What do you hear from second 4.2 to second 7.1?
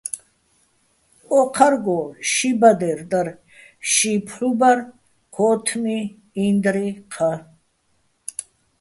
ფჰ̦უ ბარ, ქო́თმი, ინდრი,